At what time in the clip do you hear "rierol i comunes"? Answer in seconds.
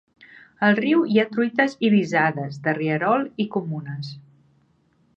2.81-4.15